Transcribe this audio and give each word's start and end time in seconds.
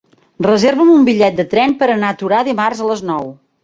Reserva'm 0.45 0.89
un 0.95 1.05
bitllet 1.11 1.39
de 1.43 1.47
tren 1.53 1.79
per 1.85 1.93
anar 1.99 2.13
a 2.17 2.21
Torà 2.25 2.43
dimarts 2.53 2.87
a 2.89 2.93
les 2.93 3.09
nou. 3.15 3.37